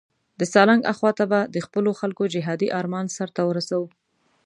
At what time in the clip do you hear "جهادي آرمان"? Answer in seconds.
2.33-3.05